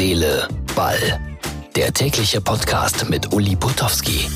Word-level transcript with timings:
Seele, 0.00 0.48
Ball. 0.74 1.20
Der 1.76 1.92
tägliche 1.92 2.40
Podcast 2.40 3.10
mit 3.10 3.34
Uli 3.34 3.54
Putowski. 3.54 4.30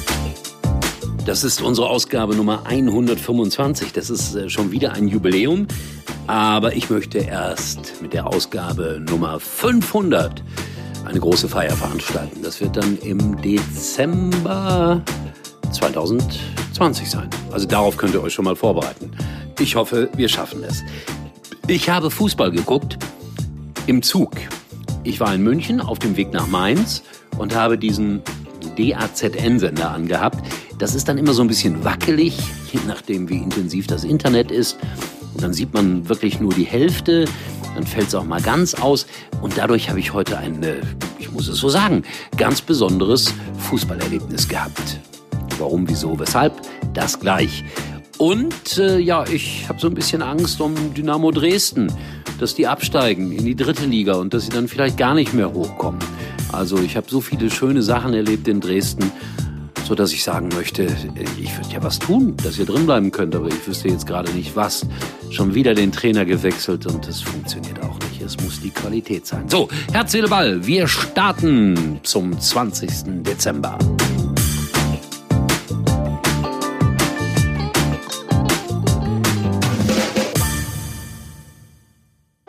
Das 1.24 1.42
ist 1.42 1.62
unsere 1.62 1.88
Ausgabe 1.88 2.36
Nummer 2.36 2.66
125. 2.66 3.94
Das 3.94 4.10
ist 4.10 4.34
äh, 4.34 4.50
schon 4.50 4.72
wieder 4.72 4.92
ein 4.92 5.08
Jubiläum. 5.08 5.66
Aber 6.26 6.76
ich 6.76 6.90
möchte 6.90 7.16
erst 7.16 8.02
mit 8.02 8.12
der 8.12 8.26
Ausgabe 8.26 9.02
Nummer 9.08 9.40
500 9.40 10.42
eine 11.06 11.18
große 11.18 11.48
Feier 11.48 11.74
veranstalten. 11.74 12.42
Das 12.42 12.60
wird 12.60 12.76
dann 12.76 12.98
im 12.98 13.40
Dezember 13.40 15.00
2020 15.72 17.08
sein. 17.08 17.30
Also 17.52 17.66
darauf 17.66 17.96
könnt 17.96 18.12
ihr 18.12 18.22
euch 18.22 18.34
schon 18.34 18.44
mal 18.44 18.54
vorbereiten. 18.54 19.12
Ich 19.58 19.76
hoffe, 19.76 20.10
wir 20.14 20.28
schaffen 20.28 20.62
es. 20.62 20.82
Ich 21.68 21.88
habe 21.88 22.10
Fußball 22.10 22.50
geguckt 22.50 22.98
im 23.86 24.02
Zug. 24.02 24.32
Ich 25.04 25.20
war 25.20 25.34
in 25.34 25.42
München 25.42 25.82
auf 25.82 25.98
dem 25.98 26.16
Weg 26.16 26.32
nach 26.32 26.46
Mainz 26.46 27.02
und 27.36 27.54
habe 27.54 27.76
diesen 27.76 28.22
DAZN-Sender 28.76 29.90
angehabt. 29.90 30.44
Das 30.78 30.94
ist 30.94 31.08
dann 31.08 31.18
immer 31.18 31.34
so 31.34 31.42
ein 31.42 31.48
bisschen 31.48 31.84
wackelig, 31.84 32.38
je 32.72 32.80
nachdem, 32.86 33.28
wie 33.28 33.36
intensiv 33.36 33.86
das 33.86 34.04
Internet 34.04 34.50
ist. 34.50 34.78
Und 35.34 35.42
dann 35.42 35.52
sieht 35.52 35.74
man 35.74 36.08
wirklich 36.08 36.40
nur 36.40 36.54
die 36.54 36.64
Hälfte, 36.64 37.26
dann 37.74 37.86
fällt 37.86 38.08
es 38.08 38.14
auch 38.14 38.24
mal 38.24 38.40
ganz 38.40 38.74
aus. 38.74 39.06
Und 39.42 39.58
dadurch 39.58 39.90
habe 39.90 40.00
ich 40.00 40.14
heute 40.14 40.38
ein, 40.38 40.62
äh, 40.62 40.76
ich 41.18 41.30
muss 41.30 41.48
es 41.48 41.58
so 41.58 41.68
sagen, 41.68 42.04
ganz 42.38 42.62
besonderes 42.62 43.34
Fußballerlebnis 43.58 44.48
gehabt. 44.48 45.00
Warum, 45.58 45.88
wieso, 45.88 46.18
weshalb? 46.18 46.54
Das 46.94 47.20
gleich. 47.20 47.62
Und 48.24 48.78
äh, 48.78 48.98
ja, 49.00 49.24
ich 49.30 49.68
habe 49.68 49.78
so 49.78 49.86
ein 49.86 49.92
bisschen 49.92 50.22
Angst 50.22 50.58
um 50.58 50.94
Dynamo 50.94 51.30
Dresden, 51.30 51.92
dass 52.40 52.54
die 52.54 52.66
absteigen 52.66 53.30
in 53.32 53.44
die 53.44 53.54
dritte 53.54 53.84
Liga 53.84 54.14
und 54.14 54.32
dass 54.32 54.44
sie 54.44 54.48
dann 54.48 54.66
vielleicht 54.66 54.96
gar 54.96 55.12
nicht 55.12 55.34
mehr 55.34 55.52
hochkommen. 55.52 56.00
Also 56.50 56.78
ich 56.78 56.96
habe 56.96 57.06
so 57.10 57.20
viele 57.20 57.50
schöne 57.50 57.82
Sachen 57.82 58.14
erlebt 58.14 58.48
in 58.48 58.62
Dresden, 58.62 59.12
so 59.86 59.94
dass 59.94 60.10
ich 60.14 60.24
sagen 60.24 60.48
möchte, 60.54 60.84
ich 61.38 61.54
würde 61.54 61.70
ja 61.70 61.82
was 61.82 61.98
tun, 61.98 62.34
dass 62.42 62.58
ihr 62.58 62.64
drin 62.64 62.86
bleiben 62.86 63.12
könnt, 63.12 63.36
aber 63.36 63.48
ich 63.48 63.68
wüsste 63.68 63.88
jetzt 63.88 64.06
gerade 64.06 64.32
nicht 64.32 64.56
was. 64.56 64.86
Schon 65.28 65.54
wieder 65.54 65.74
den 65.74 65.92
Trainer 65.92 66.24
gewechselt 66.24 66.86
und 66.86 67.06
das 67.06 67.20
funktioniert 67.20 67.82
auch 67.82 67.98
nicht. 68.08 68.22
Es 68.22 68.40
muss 68.42 68.58
die 68.58 68.70
Qualität 68.70 69.26
sein. 69.26 69.50
So, 69.50 69.68
Herz, 69.92 70.12
Seele, 70.12 70.28
Ball, 70.28 70.66
wir 70.66 70.88
starten 70.88 72.00
zum 72.02 72.40
20. 72.40 73.22
Dezember. 73.22 73.78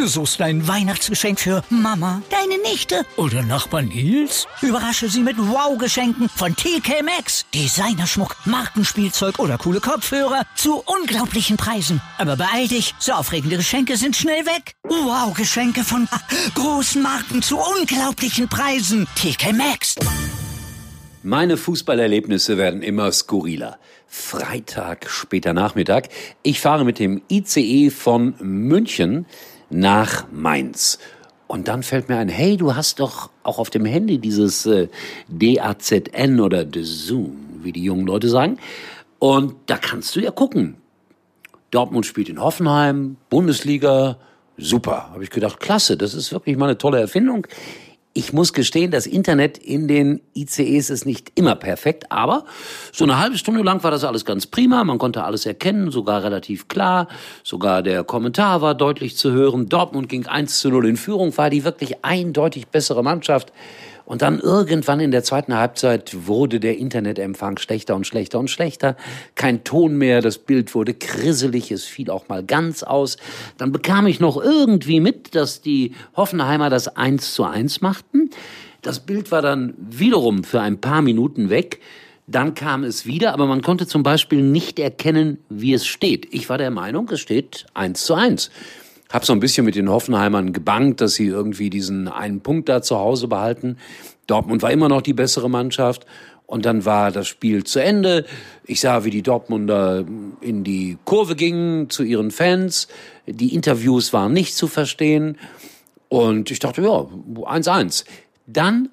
Suchst 0.07 0.41
ein 0.41 0.67
Weihnachtsgeschenk 0.67 1.39
für 1.39 1.63
Mama, 1.69 2.21
deine 2.29 2.61
Nichte 2.61 3.05
oder 3.17 3.41
Nachbar 3.43 3.81
Nils? 3.81 4.47
Überrasche 4.61 5.09
sie 5.09 5.21
mit 5.21 5.37
Wow-Geschenken 5.37 6.29
von 6.29 6.55
TK 6.55 7.03
Maxx. 7.03 7.45
Designerschmuck, 7.53 8.35
Markenspielzeug 8.45 9.39
oder 9.39 9.57
coole 9.57 9.79
Kopfhörer 9.79 10.43
zu 10.55 10.83
unglaublichen 10.85 11.57
Preisen. 11.57 12.01
Aber 12.17 12.35
beeil 12.35 12.67
dich, 12.67 12.93
so 12.99 13.13
aufregende 13.13 13.57
Geschenke 13.57 13.97
sind 13.97 14.15
schnell 14.15 14.45
weg. 14.45 14.75
Wow-Geschenke 14.83 15.83
von 15.83 16.07
großen 16.53 17.01
Marken 17.01 17.41
zu 17.41 17.57
unglaublichen 17.57 18.47
Preisen. 18.47 19.07
TK 19.15 19.53
Maxx. 19.53 19.95
Meine 21.23 21.57
Fußballerlebnisse 21.57 22.57
werden 22.57 22.83
immer 22.83 23.11
skurriler. 23.11 23.79
Freitag, 24.07 25.09
später 25.09 25.53
Nachmittag. 25.53 26.09
Ich 26.43 26.61
fahre 26.61 26.85
mit 26.85 26.99
dem 26.99 27.23
ICE 27.29 27.89
von 27.89 28.35
München 28.39 29.25
nach 29.69 30.25
Mainz. 30.31 30.99
Und 31.47 31.67
dann 31.67 31.83
fällt 31.83 32.09
mir 32.09 32.17
ein, 32.17 32.29
hey, 32.29 32.57
du 32.57 32.75
hast 32.75 32.99
doch 32.99 33.29
auch 33.43 33.59
auf 33.59 33.69
dem 33.69 33.85
Handy 33.85 34.17
dieses 34.17 34.65
äh, 34.65 34.87
DAZN 35.27 36.39
oder 36.39 36.65
The 36.71 36.83
Zoom, 36.83 37.35
wie 37.61 37.71
die 37.71 37.83
jungen 37.83 38.07
Leute 38.07 38.29
sagen. 38.29 38.57
Und 39.19 39.55
da 39.67 39.77
kannst 39.77 40.15
du 40.15 40.19
ja 40.19 40.31
gucken. 40.31 40.77
Dortmund 41.71 42.05
spielt 42.05 42.29
in 42.29 42.41
Hoffenheim, 42.41 43.17
Bundesliga, 43.29 44.17
super. 44.57 45.09
Habe 45.11 45.23
ich 45.23 45.29
gedacht, 45.29 45.59
klasse, 45.59 45.97
das 45.97 46.13
ist 46.13 46.31
wirklich 46.31 46.57
mal 46.57 46.65
eine 46.65 46.77
tolle 46.77 46.99
Erfindung. 46.99 47.47
Ich 48.17 48.31
muss 48.31 48.53
gestehen, 48.53 48.91
das 48.91 49.07
Internet 49.07 49.57
in 49.57 49.89
den 49.89 50.21
ICEs 50.35 50.89
ist 50.89 51.05
nicht 51.05 51.33
immer 51.35 51.53
perfekt, 51.53 52.13
aber 52.13 52.45
so 52.93 53.03
eine 53.03 53.19
halbe 53.19 53.37
Stunde 53.37 53.61
lang 53.61 53.83
war 53.83 53.91
das 53.91 54.05
alles 54.05 54.23
ganz 54.23 54.47
prima. 54.47 54.85
Man 54.85 54.99
konnte 54.99 55.25
alles 55.25 55.45
erkennen, 55.45 55.91
sogar 55.91 56.23
relativ 56.23 56.69
klar. 56.69 57.09
Sogar 57.43 57.83
der 57.83 58.05
Kommentar 58.05 58.61
war 58.61 58.73
deutlich 58.73 59.17
zu 59.17 59.33
hören. 59.33 59.67
Dortmund 59.67 60.07
ging 60.07 60.27
1 60.27 60.59
zu 60.59 60.69
0 60.69 60.87
in 60.87 60.95
Führung, 60.95 61.37
war 61.37 61.49
die 61.49 61.65
wirklich 61.65 62.05
eindeutig 62.05 62.67
bessere 62.67 63.03
Mannschaft. 63.03 63.51
Und 64.05 64.21
dann 64.21 64.39
irgendwann 64.39 64.99
in 64.99 65.11
der 65.11 65.23
zweiten 65.23 65.55
Halbzeit 65.55 66.27
wurde 66.27 66.59
der 66.59 66.77
Internetempfang 66.77 67.57
schlechter 67.57 67.95
und 67.95 68.05
schlechter 68.05 68.39
und 68.39 68.49
schlechter. 68.49 68.95
Kein 69.33 69.63
Ton 69.63 69.97
mehr, 69.97 70.21
das 70.21 70.37
Bild 70.37 70.75
wurde 70.75 70.93
krisselig, 70.93 71.71
es 71.71 71.85
fiel 71.85 72.11
auch 72.11 72.27
mal 72.27 72.43
ganz 72.43 72.83
aus. 72.83 73.17
Dann 73.57 73.71
bekam 73.71 74.05
ich 74.05 74.19
noch 74.19 74.41
irgendwie 74.41 74.99
mit, 74.99 75.33
dass 75.33 75.61
die 75.61 75.93
Hoffenheimer 76.15 76.69
das 76.69 76.95
eins 76.95 77.33
zu 77.33 77.43
eins 77.45 77.81
machten. 77.81 78.29
Das 78.83 78.99
Bild 78.99 79.31
war 79.31 79.41
dann 79.41 79.73
wiederum 79.77 80.43
für 80.43 80.61
ein 80.61 80.79
paar 80.79 81.01
Minuten 81.01 81.49
weg. 81.49 81.81
Dann 82.27 82.53
kam 82.53 82.83
es 82.83 83.05
wieder, 83.05 83.33
aber 83.33 83.47
man 83.47 83.61
konnte 83.61 83.87
zum 83.87 84.03
Beispiel 84.03 84.41
nicht 84.41 84.79
erkennen, 84.79 85.39
wie 85.49 85.73
es 85.73 85.85
steht. 85.85 86.27
Ich 86.31 86.49
war 86.49 86.57
der 86.57 86.71
Meinung, 86.71 87.09
es 87.11 87.19
steht 87.19 87.65
eins 87.73 88.05
zu 88.05 88.13
eins 88.13 88.51
habe 89.15 89.25
so 89.25 89.33
ein 89.33 89.39
bisschen 89.39 89.65
mit 89.65 89.75
den 89.75 89.89
Hoffenheimern 89.89 90.51
gebankt, 90.51 90.99
dass 90.99 91.13
sie 91.13 91.27
irgendwie 91.27 91.69
diesen 91.69 92.09
einen 92.09 92.41
Punkt 92.41 92.67
da 92.67 92.81
zu 92.81 92.97
Hause 92.97 93.29
behalten. 93.29 93.77
Dortmund 94.27 94.61
war 94.61 94.71
immer 94.71 94.89
noch 94.89 95.01
die 95.01 95.13
bessere 95.13 95.49
Mannschaft. 95.49 96.05
Und 96.47 96.65
dann 96.65 96.85
war 96.85 97.11
das 97.11 97.27
Spiel 97.27 97.63
zu 97.63 97.81
Ende. 97.81 98.25
Ich 98.65 98.81
sah, 98.81 99.03
wie 99.03 99.09
die 99.09 99.23
Dortmunder 99.23 100.05
in 100.41 100.63
die 100.63 100.97
Kurve 101.05 101.35
gingen 101.35 101.89
zu 101.89 102.03
ihren 102.03 102.29
Fans. 102.29 102.87
Die 103.25 103.55
Interviews 103.55 104.13
waren 104.13 104.33
nicht 104.33 104.55
zu 104.55 104.67
verstehen. 104.67 105.37
Und 106.09 106.51
ich 106.51 106.59
dachte, 106.59 106.83
ja, 106.83 106.89
1-1. 106.89 108.05
Dann 108.45 108.89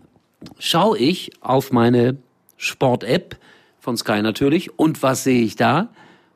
schaue 0.58 0.96
ich 0.96 1.32
auf 1.40 1.72
meine 1.72 2.16
Sport-App 2.56 3.36
von 3.80 3.96
Sky 3.96 4.22
natürlich. 4.22 4.78
Und 4.78 5.02
was 5.02 5.24
sehe 5.24 5.42
ich 5.42 5.56
da? 5.56 5.88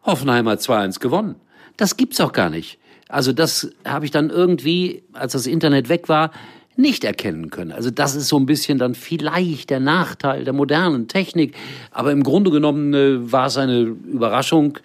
Hoffenheim 0.03 0.49
hat 0.49 0.61
2-1 0.61 0.99
gewonnen. 0.99 1.37
Das 1.77 1.97
gibt's 1.97 2.21
auch 2.21 2.33
gar 2.33 2.51
nicht. 2.51 2.79
Also 3.09 3.33
das 3.33 3.71
habe 3.85 4.05
ich 4.05 4.11
dann 4.11 4.31
irgendwie, 4.31 5.03
als 5.13 5.33
das 5.33 5.47
Internet 5.47 5.89
weg 5.89 6.09
war, 6.09 6.31
nicht 6.79 7.05
erkennen 7.05 7.51
können. 7.51 7.73
Also 7.73 7.91
das 7.91 8.15
ist 8.15 8.29
so 8.29 8.39
ein 8.39 8.45
bisschen 8.45 8.79
dann 8.79 8.95
vielleicht 8.95 9.71
der 9.71 9.81
Nachteil 9.81 10.45
der 10.45 10.53
modernen 10.53 11.09
Technik. 11.09 11.55
Aber 11.91 12.13
im 12.13 12.23
Grunde 12.23 12.51
genommen 12.51 12.93
äh, 12.93 13.33
war 13.33 13.47
es 13.47 13.57
eine 13.57 13.81
Überraschung, 13.81 14.79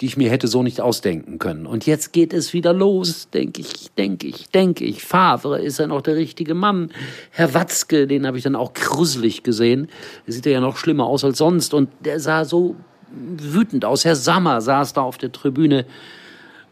die 0.00 0.06
ich 0.06 0.16
mir 0.16 0.28
hätte 0.28 0.48
so 0.48 0.62
nicht 0.62 0.80
ausdenken 0.80 1.38
können. 1.38 1.66
Und 1.66 1.86
jetzt 1.86 2.12
geht 2.12 2.32
es 2.32 2.52
wieder 2.52 2.72
los, 2.72 3.30
denke 3.30 3.60
ich, 3.60 3.90
denke 3.96 4.26
ich, 4.26 4.50
denke 4.50 4.84
ich. 4.84 5.04
Favre 5.04 5.60
ist 5.60 5.78
ja 5.78 5.86
noch 5.86 6.02
der 6.02 6.16
richtige 6.16 6.54
Mann. 6.54 6.90
Herr 7.30 7.54
Watzke, 7.54 8.06
den 8.06 8.26
habe 8.26 8.36
ich 8.36 8.44
dann 8.44 8.56
auch 8.56 8.74
gruselig 8.74 9.42
gesehen. 9.42 9.88
Der 10.26 10.34
sieht 10.34 10.46
ja 10.46 10.60
noch 10.60 10.76
schlimmer 10.76 11.06
aus 11.06 11.24
als 11.24 11.38
sonst. 11.38 11.72
Und 11.72 11.88
der 12.04 12.18
sah 12.18 12.44
so 12.44 12.74
wütend 13.10 13.84
aus. 13.84 14.04
Herr 14.04 14.16
Sammer 14.16 14.60
saß 14.60 14.94
da 14.94 15.02
auf 15.02 15.16
der 15.16 15.32
Tribüne 15.32 15.86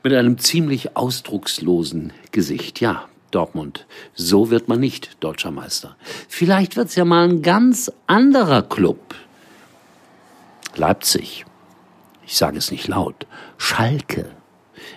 mit 0.05 0.13
einem 0.13 0.39
ziemlich 0.39 0.97
ausdruckslosen 0.97 2.13
Gesicht. 2.31 2.81
Ja, 2.81 3.09
Dortmund. 3.31 3.87
So 4.15 4.51
wird 4.51 4.69
man 4.69 4.79
nicht 4.79 5.17
deutscher 5.21 5.51
Meister. 5.51 5.97
Vielleicht 6.29 6.77
wird's 6.77 6.95
ja 6.95 7.05
mal 7.05 7.29
ein 7.29 7.43
ganz 7.43 7.91
anderer 8.07 8.63
Club. 8.63 9.15
Leipzig. 10.77 11.45
Ich 12.27 12.37
sage 12.37 12.59
es 12.59 12.71
nicht 12.71 12.87
laut. 12.87 13.27
Schalke. 13.57 14.31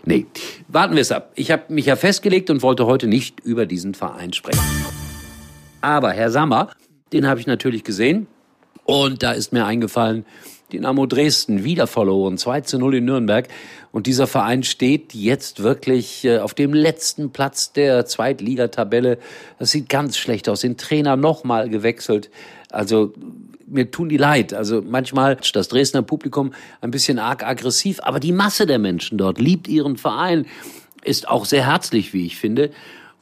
Nee, 0.06 0.26
warten 0.68 0.96
wir 0.96 1.02
es 1.02 1.12
ab. 1.12 1.32
Ich 1.36 1.52
habe 1.52 1.74
mich 1.74 1.86
ja 1.86 1.96
festgelegt 1.96 2.50
und 2.50 2.62
wollte 2.62 2.86
heute 2.86 3.08
nicht 3.08 3.40
über 3.40 3.66
diesen 3.66 3.94
Verein 3.94 4.34
sprechen. 4.34 4.62
Aber 5.82 6.12
Herr 6.12 6.32
Sammer, 6.32 6.72
den 7.14 7.28
habe 7.28 7.40
ich 7.40 7.48
natürlich 7.48 7.84
gesehen. 7.84 8.28
Und 8.84 9.24
da 9.24 9.32
ist 9.32 9.54
mir 9.54 9.66
eingefallen, 9.66 10.26
Dynamo 10.72 11.06
Dresden 11.06 11.64
wieder 11.64 11.88
verloren, 11.88 12.38
2 12.38 12.62
zu 12.62 12.78
0 12.78 12.96
in 12.96 13.06
Nürnberg. 13.06 13.48
Und 13.92 14.06
dieser 14.06 14.28
Verein 14.28 14.64
steht 14.64 15.14
jetzt 15.14 15.64
wirklich 15.64 16.26
äh, 16.26 16.40
auf 16.40 16.54
dem 16.54 16.74
letzten 16.74 17.32
Platz 17.32 17.72
der 17.72 18.06
Zweitligatabelle. 18.06 19.18
Das 19.60 19.72
sieht 19.72 19.88
ganz 19.88 20.18
schlecht 20.18 20.50
aus. 20.50 20.62
Den 20.62 20.76
Trainer 20.76 21.16
nochmal 21.16 21.70
gewechselt. 21.70 22.30
Also 22.70 23.14
mir 23.66 23.92
tun 23.92 24.10
die 24.10 24.18
leid. 24.18 24.54
Also 24.54 24.82
manchmal 24.82 25.38
das 25.54 25.68
Dresdner 25.70 26.02
Publikum 26.02 26.54
ein 26.82 26.92
bisschen 26.92 27.20
arg 27.20 27.44
aggressiv, 27.44 28.00
aber 28.04 28.20
die 28.20 28.32
Masse 28.32 28.66
der 28.66 28.80
Menschen 28.80 29.18
dort 29.18 29.40
liebt 29.40 29.68
ihren 29.68 29.98
Verein, 29.98 30.46
ist 31.04 31.28
auch 31.28 31.46
sehr 31.46 31.66
herzlich, 31.66 32.14
wie 32.14 32.26
ich 32.26 32.38
finde. 32.38 32.72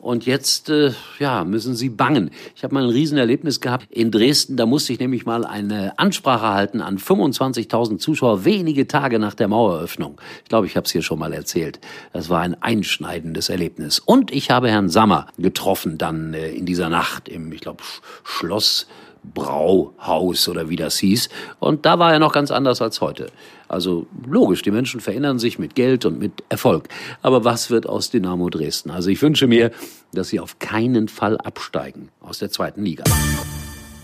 Und 0.06 0.28
jetzt 0.28 0.70
äh, 0.70 0.92
ja, 1.18 1.44
müssen 1.44 1.76
sie 1.76 1.90
bangen. 1.90 2.30
Ich 2.56 2.64
habe 2.64 2.76
mal 2.76 2.84
ein 2.84 2.92
Riesenerlebnis 2.92 3.60
gehabt 3.60 3.88
in 3.90 4.12
Dresden, 4.12 4.56
da 4.56 4.68
musste 4.68 4.94
ich 4.94 5.00
nämlich 5.00 5.26
mal 5.26 5.44
eine 5.44 5.98
Ansprache 5.98 6.48
halten 6.48 6.80
an 6.80 7.00
25.000 7.00 7.98
Zuschauer 7.98 8.46
wenige 8.46 8.88
Tage 8.88 9.18
nach 9.18 9.34
der 9.34 9.48
Maueröffnung. 9.48 10.22
Ich 10.44 10.50
glaube, 10.50 10.68
ich 10.68 10.78
habe 10.78 10.86
es 10.86 10.92
hier 10.92 11.02
schon 11.02 11.18
mal 11.18 11.34
erzählt. 11.34 11.80
Das 12.14 12.30
war 12.30 12.42
ein 12.42 12.56
einschneidendes 12.62 13.50
Erlebnis. 13.50 13.98
Und 13.98 14.32
ich 14.32 14.52
habe 14.52 14.70
Herrn 14.70 14.90
Sammer 14.90 15.26
getroffen 15.40 15.98
dann 15.98 16.36
äh, 16.36 16.52
in 16.52 16.68
dieser 16.68 16.90
Nacht 16.90 17.28
im, 17.28 17.52
ich 17.52 17.62
glaube, 17.62 17.84
Schloss 18.24 18.86
Brauhaus 19.34 20.48
oder 20.48 20.70
wie 20.70 20.76
das 20.76 20.98
hieß. 20.98 21.30
Und 21.60 21.86
da 21.86 22.00
war 22.00 22.14
er 22.14 22.20
noch 22.20 22.34
ganz 22.34 22.52
anders 22.52 22.82
als 22.82 23.02
heute. 23.02 23.28
Also 23.68 24.06
logisch, 24.28 24.62
die 24.62 24.72
Menschen 24.72 25.00
verändern 25.00 25.40
sich 25.40 25.58
mit 25.58 25.76
Geld 25.76 26.06
und 26.06 26.20
mit 26.20 26.44
Erfolg. 26.50 26.88
Aber 27.22 27.44
was 27.44 27.70
wird 27.70 27.88
aus 27.88 28.10
Dynamo 28.10 28.50
Dresden? 28.50 28.92
Also 28.92 29.10
ich 29.10 29.22
wünsche 29.22 29.48
mir, 29.48 29.72
dass 30.14 30.30
sie 30.30 30.40
auf 30.40 30.60
keinen 30.60 31.08
Fall 31.08 31.38
absteigen 31.38 32.10
aus 32.22 32.40
der 32.40 32.52
zweiten 32.52 32.84
Liga. 32.84 33.04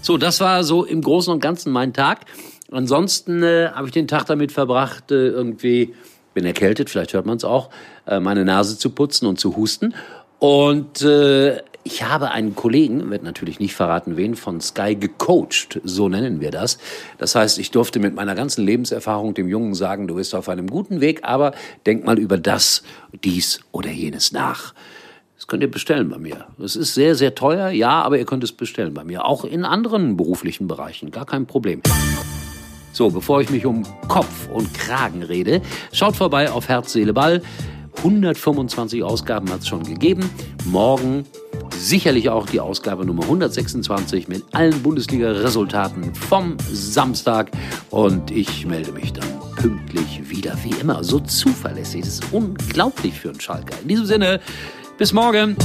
So, 0.02 0.18
das 0.18 0.40
war 0.40 0.64
so 0.64 0.84
im 0.84 1.02
Großen 1.02 1.32
und 1.32 1.42
Ganzen 1.42 1.72
mein 1.72 1.94
Tag. 1.94 2.26
Ansonsten 2.72 3.44
äh, 3.44 3.70
habe 3.74 3.88
ich 3.88 3.94
den 3.94 4.08
Tag 4.08 4.26
damit 4.26 4.52
verbracht, 4.52 5.12
äh, 5.12 5.28
irgendwie, 5.28 5.94
bin 6.34 6.46
erkältet, 6.46 6.90
vielleicht 6.90 7.14
hört 7.14 7.26
man 7.26 7.38
es 7.38 7.44
auch, 7.44 7.70
äh, 8.08 8.20
meine 8.20 8.46
Nase 8.46 8.78
zu 8.78 8.90
putzen 8.90 9.28
und 9.28 9.40
zu 9.40 9.56
husten. 9.56 9.94
Und 10.40 11.04
äh, 11.04 11.62
ich 11.84 12.04
habe 12.04 12.32
einen 12.32 12.56
Kollegen, 12.56 13.10
wird 13.10 13.24
natürlich 13.24 13.60
nicht 13.60 13.76
verraten 13.76 14.18
wen, 14.18 14.36
von 14.36 14.62
Sky 14.62 14.96
gecoacht, 14.96 15.82
so 15.84 16.10
nennen 16.10 16.40
wir 16.40 16.52
das. 16.52 16.78
Das 17.18 17.36
heißt, 17.36 17.58
ich 17.60 17.72
durfte 17.72 18.00
mit 18.00 18.16
meiner 18.16 18.36
ganzen 18.36 18.66
Lebenserfahrung 18.66 19.34
dem 19.34 19.48
Jungen 19.48 19.74
sagen, 19.74 20.08
du 20.08 20.16
bist 20.16 20.36
auf 20.36 20.50
einem 20.50 20.68
guten 20.68 21.02
Weg, 21.02 21.22
aber 21.24 21.54
denk 21.86 22.06
mal 22.06 22.20
über 22.20 22.38
das, 22.38 22.84
dies 23.24 23.62
oder 23.72 23.90
jenes 23.90 24.32
nach. 24.32 24.74
Das 25.36 25.48
könnt 25.48 25.64
ihr 25.64 25.72
bestellen 25.72 26.10
bei 26.10 26.20
mir. 26.20 26.46
Es 26.64 26.76
ist 26.76 26.94
sehr, 26.94 27.16
sehr 27.16 27.34
teuer, 27.34 27.70
ja, 27.70 28.04
aber 28.04 28.20
ihr 28.20 28.26
könnt 28.26 28.44
es 28.44 28.52
bestellen 28.52 28.94
bei 28.94 29.04
mir. 29.04 29.26
Auch 29.26 29.44
in 29.44 29.66
anderen 29.66 30.16
beruflichen 30.16 30.68
Bereichen, 30.68 31.10
gar 31.10 31.26
kein 31.26 31.48
Problem. 31.48 31.82
So, 32.94 33.10
bevor 33.10 33.42
ich 33.42 33.50
mich 33.50 33.66
um 33.66 33.84
Kopf 34.08 34.50
und 34.54 34.72
Kragen 34.76 35.24
rede, 35.24 35.62
schaut 35.94 36.16
vorbei 36.16 36.52
auf 36.52 36.68
Herz, 36.68 36.94
Seele, 36.94 37.14
Ball. 37.14 37.42
125 37.98 39.04
Ausgaben 39.04 39.50
hat 39.52 39.62
es 39.62 39.68
schon 39.68 39.84
gegeben. 39.84 40.30
Morgen 40.66 41.26
sicherlich 41.82 42.30
auch 42.30 42.46
die 42.46 42.60
Ausgabe 42.60 43.06
Nummer 43.06 43.24
126 43.24 44.28
mit 44.28 44.44
allen 44.52 44.82
Bundesliga-Resultaten 44.84 46.14
vom 46.14 46.58
Samstag. 46.72 47.52
Und 47.90 48.32
ich 48.32 48.66
melde 48.66 48.92
mich 48.92 49.14
dann 49.14 49.28
pünktlich 49.56 50.30
wieder, 50.30 50.56
wie 50.64 50.80
immer, 50.80 51.04
so 51.04 51.20
zuverlässig. 51.20 52.02
Das 52.02 52.14
ist 52.16 52.24
unglaublich 52.32 53.20
für 53.20 53.30
einen 53.30 53.42
Schalker. 53.42 53.76
In 53.82 53.88
diesem 53.88 54.06
Sinne, 54.06 54.40
bis 54.98 55.12
morgen. 55.12 55.56